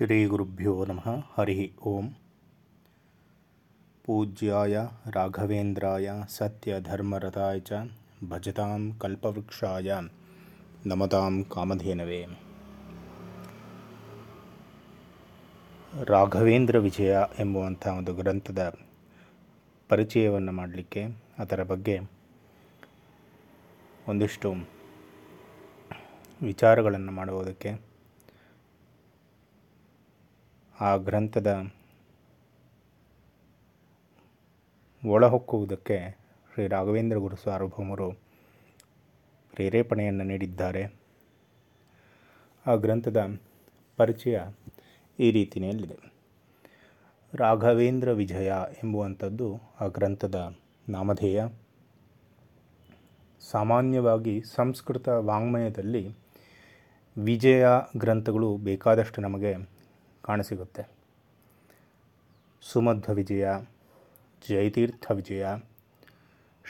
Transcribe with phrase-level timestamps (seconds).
[0.00, 1.08] ಶ್ರೀಗುರುಭ್ಯೋ ನಮಃ.
[1.34, 2.10] ಹರಿ ಓಂ.
[4.04, 4.78] ಪೂಜ್ಯಾಯ
[5.10, 7.72] ರಾಘವೇಂದ್ರಾಯ ಸತ್ಯಧರ್ಮರತಾಯ ಚ
[8.28, 9.92] ಭಜತಾಂ ಕಲ್ಪವೃಕ್ಷಾಯ
[10.86, 12.26] ನಮತಾಂ ಕಾಮಧೇನವೇ.
[16.04, 18.74] ರಾಘವೇಂದ್ರ ವಿಜಯ ಎಂಬುವಂಥ ಒಂದು ಗ್ರಂಥದ
[19.88, 21.06] ಪರಿಚಯವನ್ನು ಮಾಡಲಿಕ್ಕೆ
[21.38, 22.00] ಅದರ ಬಗ್ಗೆ
[24.08, 24.54] ಒಂದಿಷ್ಟು
[26.42, 27.89] ವಿಚಾರಗಳನ್ನು ಮಾಡುವುದಕ್ಕೆ
[30.80, 31.72] ಆ ಗ್ರಂಥದ
[35.06, 36.18] ಒಳಹೊಕ್ಕುವುದಕ್ಕೆ
[36.54, 38.10] ಶ್ರೀ ರಾಘವೇಂದ್ರ ಗುರು ಸಾರ್ವಭೌಮರು
[39.52, 40.94] ಪ್ರೇರೇಪಣೆಯನ್ನು ನೀಡಿದ್ದಾರೆ.
[42.66, 43.40] ಆ ಗ್ರಂಥದ
[43.96, 44.40] ಪರಿಚಯ
[45.18, 46.12] ಈ ರೀತಿಯಲ್ಲಿದೆ.
[47.34, 48.52] ರಾಘವೇಂದ್ರ ವಿಜಯ
[48.84, 50.56] ಎಂಬುವಂಥದ್ದು ಆ ಗ್ರಂಥದ
[50.88, 51.44] ನಾಮಧೇಯ.
[53.50, 56.14] ಸಾಮಾನ್ಯವಾಗಿ ಸಂಸ್ಕೃತ ವಾಂಗ್ಮಯದಲ್ಲಿ
[57.18, 57.66] ವಿಜಯ
[57.96, 59.79] ಗ್ರಂಥಗಳು ಬೇಕಾದಷ್ಟು ನಮಗೆ
[60.30, 60.82] ಕಾಣಸಿಗುತ್ತೆ.
[62.62, 63.44] ಸುಮಧ್ವ ವಿಜಯ,
[64.48, 65.44] ಜಯತೀರ್ಥ ವಿಜಯ,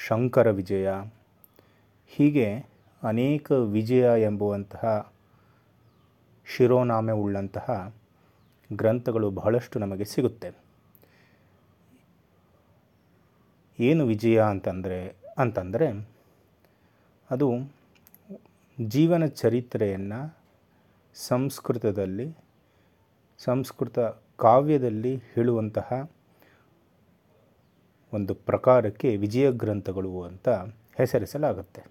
[0.06, 0.88] ಶಂಕರ ವಿಜಯ
[2.12, 2.48] ಹೀಗೆ
[3.02, 5.12] ಅನೇಕ ವಿಜಯ ಎಂಬುವಂತಹ
[6.46, 7.94] ಶಿರೋನಾಮೆ ಉಳ್ಳಂತಹ
[8.70, 10.48] ಗ್ರಂಥಗಳು ಬಹಳಷ್ಟು ನಮಗೆ ಸಿಗುತ್ತೆ.
[13.78, 15.00] ಏನು ವಿಜಯ ಅಂತಂದರೆ
[15.38, 15.88] ಅಂತಂದರೆ
[17.30, 17.48] ಅದು
[18.78, 20.20] ಜೀವನ ಚರಿತ್ರೆಯನ್ನು
[21.14, 22.26] ಸಂಸ್ಕೃತದಲ್ಲಿ
[23.44, 23.98] ಸಂಸ್ಕೃತ
[24.36, 26.10] ಕಾವ್ಯದಲ್ಲಿ ಹೇಳುವಂತಹ
[28.12, 30.48] ಒಂದು ಪ್ರಕಾರಕ್ಕೆ ವಿಜಯ ಗ್ರಂಥಗಳು ಅಂತ
[30.94, 31.82] ಹೆಸರಿಸಲಾಗುತ್ತೆ.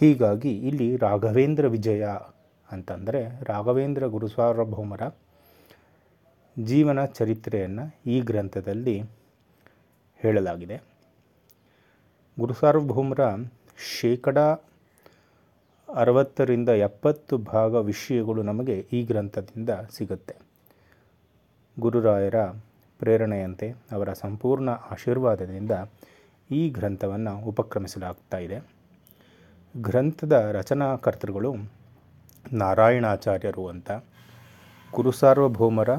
[0.00, 2.06] ಹೀಗಾಗಿ ಇಲ್ಲಿ ರಾಘವೇಂದ್ರ ವಿಜಯ
[2.70, 5.00] ಅಂತಂದರೆ ರಾಘವೇಂದ್ರ ಗುರುಸಾರ್ವಭೌಮರ
[6.64, 9.02] ಜೀವನ ಚರಿತ್ರೆಯನ್ನು ಈ ಗ್ರಂಥದಲ್ಲಿ
[10.16, 10.76] ಹೇಳಲಾಗಿದೆ.
[12.40, 13.20] ಗುರುಸಾರ್ವಭೌಮರ
[14.00, 14.38] ಶೇಕಡ
[15.96, 20.34] ಅರವತ್ತರಿಂದ ಎಪ್ಪತ್ತು ಭಾಗ ವಿಷಯಗಳು ನಮಗೆ ಈ ಗ್ರಂಥದಿಂದ ಸಿಗುತ್ತೆ.
[21.80, 22.34] ಗುರುರಾಯರ
[22.98, 25.70] ಪ್ರೇರಣೆಯಂತೆ ಅವರ ಸಂಪೂರ್ಣ ಆಶೀರ್ವಾದದಿಂದ
[26.50, 28.58] ಈ ಗ್ರಂಥವನ್ನು ಉಪಕ್ರಮಿಸಲಾಗ್ತಾ ಇದೆ.
[29.76, 31.54] ಗ್ರಂಥದ ರಚನಾಕರ್ತೃಗಳು
[32.52, 33.90] ನಾರಾಯಣಾಚಾರ್ಯರು ಅಂತ.
[34.90, 35.90] ಕುರುಸಾರ್ವಭೌಮರ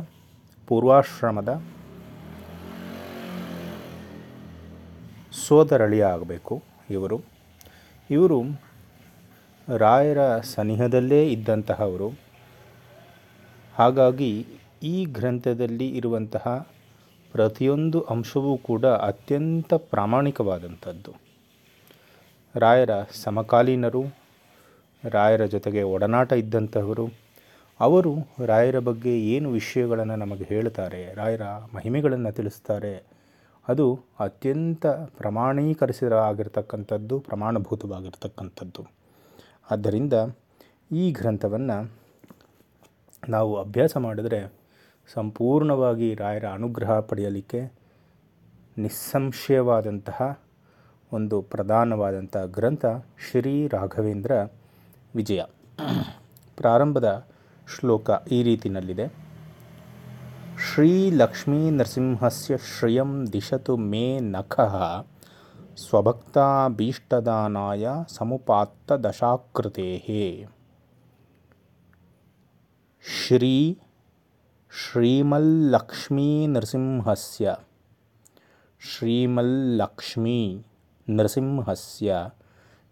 [0.67, 1.63] ಪೂರ್ವಾಶ್ರಮದ
[5.31, 7.21] ಸೋದರಳಿಯ ಆಗಬೇಕು ಇವರು.
[8.09, 8.66] ಇವರು
[9.75, 12.09] ರಾಯರ ಸನಿಹದಲ್ಲೇ ಇದ್ದಂತಹವರು.
[13.75, 14.45] ಹಾಗಾಗಿ
[14.83, 16.67] ಈ ಗ್ರಂಥದಲ್ಲಿ ಇರುವಂತಹ
[17.33, 21.13] ಪ್ರತಿಯೊಂದು ಅಂಶವೂ ಕೂಡ ಅತ್ಯಂತ ಪ್ರಾಮಾಣಿಕವಾದಂಥದ್ದು.
[22.55, 22.89] ರಾಯರ
[23.23, 24.15] ಸಮಕಾಲೀನರು,
[25.09, 27.07] ರಾಯರ ಜೊತೆಗೆ ಒಡನಾಟ ಇದ್ದಂತಹವರು,
[27.79, 31.41] ಅವರು ರಾಯರ ಬಗ್ಗೆ ಏನು ವಿಷಯಗಳನ್ನು ನಮಗೆ ಹೇಳ್ತಾರೆ ರಾಯರ
[31.73, 33.03] ಮಹಿಮೆಗಳನ್ನು ತಿಳಿಸ್ತಾರೆ,
[33.67, 39.06] ಅದು ಅತ್ಯಂತ ಪ್ರಮಾಣೀಕರಿಸಿದ ಆಗಿರ್ತಕ್ಕಂಥದ್ದು, ಪ್ರಮಾಣಭೂತವಾಗಿರ್ತಕ್ಕಂಥದ್ದು.
[39.71, 40.13] ಆದ್ದರಿಂದ
[40.91, 41.91] ಈ ಗ್ರಂಥವನ್ನು
[43.29, 44.53] ನಾವು ಅಭ್ಯಾಸ ಮಾಡಿದರೆ
[45.13, 47.61] ಸಂಪೂರ್ಣವಾಗಿ ರಾಯರ ಅನುಗ್ರಹ ಪಡೆಯಲಿಕ್ಕೆ
[48.77, 50.39] ನಿಸ್ಸಂಶಯವಾದಂತಹ
[51.13, 52.85] ಒಂದು ಪ್ರಧಾನವಾದಂಥ ಗ್ರಂಥ
[53.29, 54.31] ಶ್ರೀ ರಾಘವೇಂದ್ರ
[55.15, 55.41] ವಿಜಯ.
[56.57, 57.27] ಪ್ರಾರಂಭದ
[57.79, 59.07] ಶ್ಲೋಕ ಈ ರೀತಿಯಲ್ಲಿದೆ
[60.57, 65.05] ಶ್ರೀ ಲಕ್ಷ್ಮೀ ನರಸಿಂಹಸ್ಯ ಶ್ರಿಯಂ ದಿಶತು ಮೇ ನಖಃ.
[65.78, 70.48] ಸ್ವಭಕ್ತಾಭೀಷ್ಟದಾನಾಯ ಸಮುಪಾತ್ತ ದಶಾಕೃತೆ
[73.04, 73.78] ಶ್ರೀ
[74.72, 77.54] ಶ್ರೀಮಲ್ಲಕ್ಷ್ಮೀ ನರಸಿಂಹಸ್ಯ
[78.80, 80.64] ಶ್ರೀಮಲ್ಲಕ್ಷ್ಮೀ
[81.08, 82.16] ನರಸಿಂಹಸ್ಯ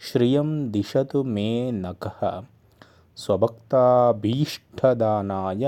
[0.00, 2.47] ಶ್ರಿಯಂ ದಿಶತು ಮೇ ನಖಃ
[3.16, 5.66] ಸ್ವಭಕ್ತಾಭೀಷ್ಟದಾನಾಯ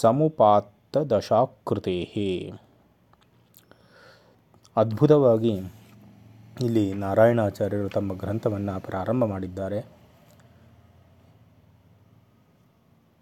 [0.00, 1.96] ಸಮುಪಾತ್ತ ದಶಾಕೃತೆ
[4.76, 5.54] ಅದ್ಭುತವಾಗಿ
[6.57, 9.79] ಇಲ್ಲಿ ನಾರಾಯಣಾಚಾರ್ಯರು ತಮ್ಮ ಗ್ರಂಥವನ್ನು ಪ್ರಾರಂಭ ಮಾಡಿದ್ದಾರೆ.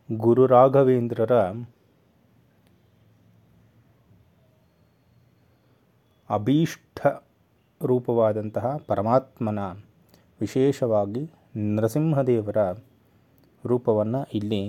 [0.09, 1.35] ಗುರು ರಾಘವೇಂದ್ರರ
[6.29, 6.99] ಅಭೀಷ್ಟ
[7.81, 9.59] ರೂಪವಾದಂತಹ ಪರಮಾತ್ಮನ
[10.41, 11.23] ವಿಶೇಷವಾಗಿ
[11.75, 12.71] ನರಸಿಂಹದೇವರ
[13.63, 14.61] ರೂಪವನ್ನು ಇಲ್ಲಿ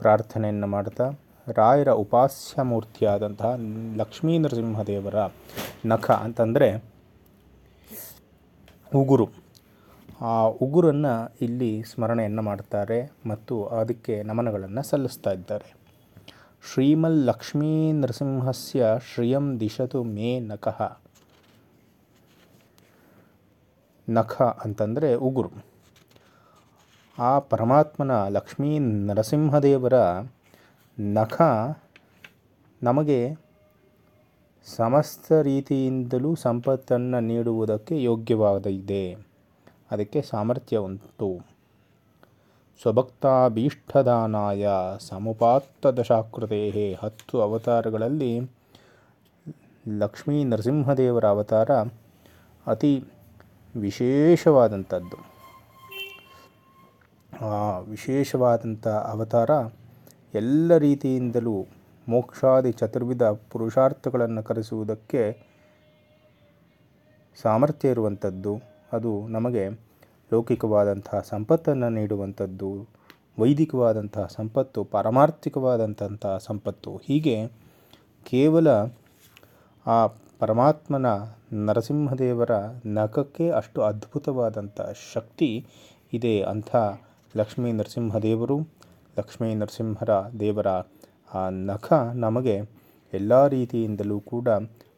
[0.00, 1.06] ಪ್ರಾರ್ಥನೆಯನ್ನು ಮಾಡ್ತಾ
[1.48, 3.54] ರಾಯರ ಉಪಾಸ್ಯ ಮೂರ್ತಿಯಾದಂತಹ
[3.96, 5.14] ಲಕ್ಷ್ಮೀ ನರಸಿಂಹದೇವರ
[5.86, 6.84] ನಖ ಅಂತಂದರೆ
[8.94, 9.28] ಉಗುರು.
[10.20, 15.74] ಆ ಉಗುರನ್ನು ಇಲ್ಲಿ ಸ್ಮರಣೆಯನ್ನು ಮಾಡ್ತಾರೆ ಮತ್ತು ಅದಕ್ಕೆ ನಮನಗಳನ್ನು ಸಲ್ಲಿಸ್ತಾ ಇದ್ದಾರೆ.
[16.72, 18.84] ಶ್ರೀಮಲ್ ಲಕ್ಷ್ಮೀ ನರಸಿಂಹಸ್ಯ
[19.14, 20.98] ಶ್ರಿಯಂ ದಿಶತು ಮೇ ನಖಃ
[24.08, 25.50] ನಖ ಅಂತಂದರೆ ಉಗುರು.
[27.18, 29.92] ಆ ಪರಮಾತ್ಮನ ಲಕ್ಷ್ಮೀ ನರಸಿಂಹದೇವರ
[30.98, 31.42] ನಖ
[32.82, 33.34] ನಮಗೆ
[34.66, 39.14] ಸಮಸ್ತ ರೀತಿಯಿಂದಲೂ ಸಂಪತ್ತನ್ನು ನೀಡುವುದಕ್ಕೆ ಯೋಗ್ಯವಾಗಿದೆ
[39.90, 41.46] ಅದಕ್ಕೆ ಸಾಮರ್ಥ್ಯ ಉಂಟು.
[42.82, 44.68] ಸ್ವಭಕ್ತಾಭೀಷ್ಟದಾನಾಯ
[44.98, 48.50] ಸಮುಪಾತ್ತ ದಶಾಕೃತೆ ಹತ್ತು ಅವತಾರಗಳಲ್ಲಿ
[49.98, 51.70] ಲಕ್ಷ್ಮೀ ನರಸಿಂಹದೇವರ ಅವತಾರ
[52.66, 53.04] ಅತಿ
[53.76, 55.18] ವಿಶೇಷವಾದಂಥದ್ದು.
[57.90, 59.50] ವಿಶೇಷವಾದಂಥ ಅವತಾರ
[60.34, 61.66] ಎಲ್ಲ ರೀತಿಯಿಂದಲೂ
[62.08, 65.52] ಮೋಕ್ಷಾದಿ ಚತುರ್ವಿಧ ಪುರುಷಾರ್ಥಗಳನ್ನು ಕರೆಸುವುದಕ್ಕೆ
[67.42, 68.62] ಸಾಮರ್ಥ್ಯ ಇರುವಂಥದ್ದು,
[68.92, 69.68] ಅದು ನಮಗೆ
[70.32, 72.88] ಲೌಕಿಕವಾದಂತಹ ಸಂಪತ್ತನ್ನು ನೀಡುವಂಥದ್ದು,
[73.38, 76.96] ವೈದಿಕವಾದಂತಹ ಸಂಪತ್ತು, ಪಾರಮಾರ್ಥಿಕವಾದಂತಹ ಸಂಪತ್ತು.
[76.96, 77.46] ಹೀಗೆ
[78.24, 78.68] ಕೇವಲ
[79.86, 80.06] ಆ
[80.38, 81.06] ಪರಮಾತ್ಮನ
[81.52, 82.50] ನರಸಿಂಹದೇವರ
[82.86, 84.80] ನಖಕ್ಕೆ ಅಷ್ಟು ಅದ್ಭುತವಾದಂಥ
[85.14, 85.66] ಶಕ್ತಿ
[86.12, 86.76] ಇದೆ ಅಂಥ
[87.36, 88.81] ಲಕ್ಷ್ಮೀ ನರಸಿಂಹದೇವರು.
[89.18, 90.10] ಲಕ್ಷ್ಮೀ ನರಸಿಂಹರ
[90.40, 90.66] ದೇವರ
[91.34, 92.60] ಆ ನಖ ನಮಗೆ
[93.14, 94.48] ಎಲ್ಲ ರೀತಿಯಿಂದಲೂ ಕೂಡ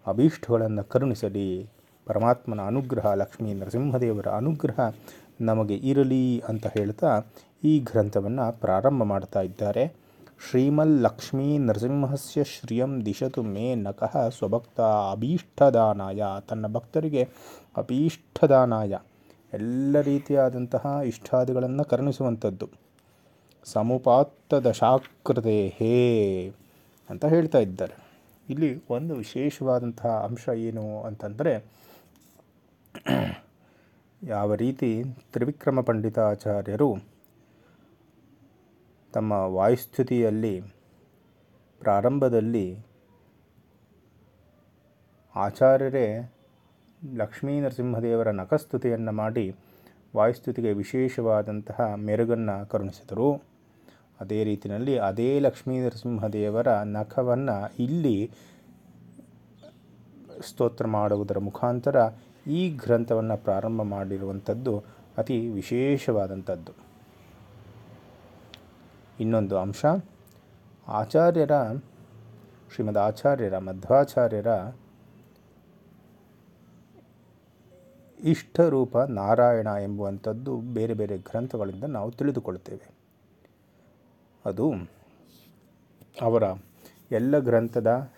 [0.06, 1.70] ಅಭೀಷ್ಟಗಳನ್ನು ಕರುಣಿಸಲಿ.
[2.06, 4.92] ಪರಮಾತ್ಮನ ಅನುಗ್ರಹ, ಲಕ್ಷ್ಮೀ ನರಸಿಂಹದೇವರ ಅನುಗ್ರಹ
[5.40, 7.22] ನಮಗೆ ಇರಲಿ ಅಂತ ಹೇಳ್ತಾ
[7.64, 10.04] ಈ ಗ್ರಂಥವನ್ನು ಪ್ರಾರಂಭ ಮಾಡ್ತಾ ಇದ್ದಾರೆ.
[10.50, 16.22] ಶ್ರೀಮಲ್ ಲಕ್ಷ್ಮೀ ನರಸಿಂಹಸ್ಯ ಶ್ರಿಯಂ ದಿಶತು ಮೇ ನಕಃ ಸ್ವಭಕ್ತ ಅಭೀಷ್ಟದಾನಾಯ.
[16.48, 17.28] ತನ್ನ ಭಕ್ತರಿಗೆ
[17.76, 18.98] ಅಭೀಷ್ಟದಾನಾಯ.
[19.52, 22.83] ಎಲ್ಲ ರೀತಿಯಾದಂತಹ ಇಷ್ಟಾದಿಗಳನ್ನು ಕರುಣಿಸುವಂಥದ್ದು.
[23.64, 26.52] ಸಮುಪಾತ್ತ ದಶಾಕೃತೆ ಹೇ
[27.10, 27.94] ಅಂತ ಹೇಳ್ತಾ ಇದ್ದಾರೆ.
[28.50, 31.64] ಇಲ್ಲಿ ಒಂದು ವಿಶೇಷವಾದಂತಹ ಅಂಶ ಏನು ಅಂತಂದರೆ,
[34.22, 36.96] ಯಾವ ರೀತಿ ತ್ರಿವಿಕ್ರಮ ಪಂಡಿತಾಚಾರ್ಯರು
[39.12, 40.60] ತಮ್ಮ ವಾಯುಸ್ಥಿತಿಯಲ್ಲಿ
[41.80, 42.78] ಪ್ರಾರಂಭದಲ್ಲಿ
[45.36, 46.32] ಆಚಾರ್ಯರೇ
[47.14, 49.56] ಲಕ್ಷ್ಮೀ ನರಸಿಂಹದೇವರ ನಖಸ್ತುತಿಯನ್ನು ಮಾಡಿ
[50.16, 53.53] ವಾಯುಸ್ಥಿತಿಗೆ ವಿಶೇಷವಾದಂತಹ ಮೆರುಗನ್ನು ಕರುಣಿಸಿದರು.
[54.20, 58.30] ಅದೇ ರೀತಿಯಲ್ಲಿ ಅದೇ ಲಕ್ಷ್ಮೀ ನರಸಿಂಹದೇವರ ನಖವನ್ನು ಇಲ್ಲಿ
[60.48, 61.96] ಸ್ತೋತ್ರ ಮಾಡುವುದರ ಮುಖಾಂತರ
[62.46, 64.84] ಈ ಗ್ರಂಥವನ್ನು ಪ್ರಾರಂಭ ಮಾಡಿರುವಂಥದ್ದು
[65.18, 66.72] ಅತಿ ವಿಶೇಷವಾದಂಥದ್ದು.
[69.20, 69.84] ಇನ್ನೊಂದು ಅಂಶ,
[70.88, 71.52] ಆಚಾರ್ಯರ,
[72.74, 74.46] ಶ್ರೀಮದ್ ಆಚಾರ್ಯರ, ಮಧ್ವಾಚಾರ್ಯರ
[78.20, 83.03] ಇಷ್ಟರೂಪ ನಾರಾಯಣ ಎಂಬುವಂಥದ್ದು ಬೇರೆ ಬೇರೆ ಗ್ರಂಥಗಳಿಂದ ನಾವು ತಿಳಿದುಕೊಳ್ಳುತ್ತೇವೆ.
[84.44, 84.72] ಅದು
[86.22, 86.42] ಅವರ
[87.10, 88.10] ಎಲ್ಲ ಗ್ರಂಥದ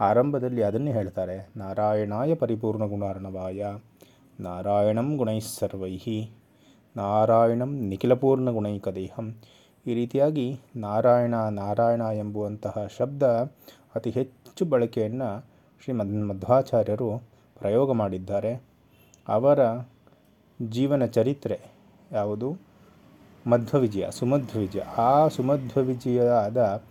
[0.00, 3.66] ಆರಂಭದಲ್ಲಿ ಅದನ್ನೇ ಹೇಳ್ತಾರೆ, ನಾರಾಯಣಾಯ ಪರಿಪೂರ್ಣ ಗುಣಾರ್ಣವಾಯ,
[4.40, 6.00] ನಾರಾಯಣಂ ಗುಣೈಸ್ಸರ್ವೈ
[6.96, 9.34] ನಾರಾಯಣಂ ನಿಖಿಲಪೂರ್ಣ ಗುಣೈಕದೇಹಂ.
[9.86, 13.22] ಈ ರೀತಿಯಾಗಿ ನಾರಾಯಣ ನಾರಾಯಣ ಎಂಬುವಂತಹ ಶಬ್ದ
[13.94, 15.46] ಅತಿ ಹೆಚ್ಚು ಬಳಕೆಯನ್ನು
[15.84, 17.22] ಶ್ರೀಮದ್ ಮಧ್ವಾಚಾರ್ಯರು
[17.58, 18.62] ಪ್ರಯೋಗ ಮಾಡಿದ್ದಾರೆ.
[19.28, 19.60] ಅವರ
[20.62, 21.60] ಜೀವನ ಚರಿತ್ರೆ
[22.12, 22.71] ಯಾವುದು?
[23.46, 24.80] ಮಧ್ವವಿಜಯ, ಸುಮಧ್ವವಿಜಯ.
[24.98, 26.82] ಆ ಸುಮಧ್ವ ವಿಜಯದ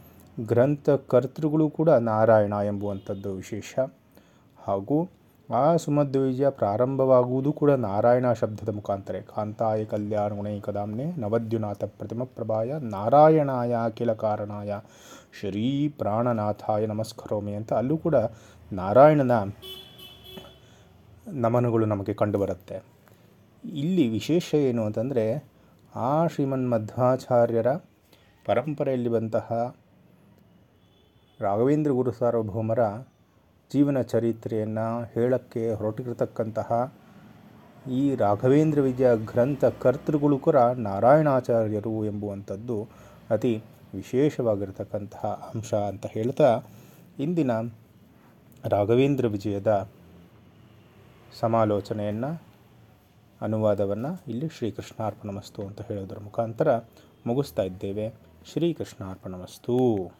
[0.48, 3.80] ಗ್ರಂಥಕರ್ತೃಗಳು ಕೂಡ ನಾರಾಯಣ ಎಂಬುವಂಥದ್ದು ವಿಶೇಷ.
[4.64, 5.10] ಹಾಗೂ
[5.54, 9.16] ಆ ಸುಮಧ್ವ ವಿಜಯ ಪ್ರಾರಂಭವಾಗುವುದು ಕೂಡ ನಾರಾಯಣ ಶಬ್ದದ ಮುಖಾಂತರ.
[9.36, 14.80] ಕಾಂತಾಯ ಕಲ್ಯಾಣ ಗುಣೈಕದಾಮ್ನೆ ನವದ್ಯುನಾಥ ಪ್ರತಿಮ ಪ್ರಭಾಯ ನಾರಾಯಣಾಯ ಅಖಿಲ ಕಾರಣಾಯ
[15.40, 18.16] ಶ್ರೀ ಪ್ರಾಣನಾಥಾಯ ನಮಸ್ಕರೋಮಿ ಅಂತ ಅಲ್ಲೂ ಕೂಡ
[18.74, 19.32] ನಾರಾಯಣನ
[21.28, 22.84] ನಮನಗಳು ನಮಗೆ ಕಂಡುಬರುತ್ತೆ
[23.66, 25.51] ಇಲ್ಲಿ ವಿಶೇಷ ಏನು ಅಂತಂದರೆ
[25.94, 27.70] ಆ ಶ್ರೀಮನ್ ಮಧ್ವಾಚಾರ್ಯರ
[28.46, 29.48] ಪರಂಪರೆಯಲ್ಲಿ ಬಂತಹ
[31.40, 32.82] ರಾಘವೇಂದ್ರ ಗುರು ಸಾರ್ವಭೌಮರ
[33.72, 36.70] ಜೀವನ ಚರಿತ್ರೆಯನ್ನು ಹೇಳಕ್ಕೆ ಹೊರಟಿರತಕ್ಕಂತಹ
[37.92, 42.78] ಈ ರಾಘವೇಂದ್ರ ವಿಜಯ ಗ್ರಂಥ ಕರ್ತೃಗಳು ಕೂಡ ನಾರಾಯಣಾಚಾರ್ಯರು ಎಂಬುವಂಥದ್ದು
[43.30, 43.54] ಅತಿ
[43.94, 46.50] ವಿಶೇಷವಾಗಿರತಕ್ಕಂತಹ ಅಂಶ ಅಂತ ಹೇಳ್ತಾ
[47.20, 47.52] ಇಂದಿನ
[48.72, 49.72] ರಾಘವೇಂದ್ರ ವಿಜಯದ
[51.40, 52.51] ಸಮಾಲೋಚನೆಯನ್ನು
[53.42, 56.78] ಅನುವಾದವನ್ನು ಇಲ್ಲಿ ಶ್ರೀಕೃಷ್ಣಾರ್ಪಣಮಸ್ತು ಅಂತ ಹೇಳೋದರ ಮುಖಾಂತರ
[57.26, 58.14] ಮುಗಿಸ್ತಾ ಇದ್ದೇವೆ.
[58.52, 60.12] ಶ್ರೀಕೃಷ್ಣಾರ್ಪಣಮಸ್ತು.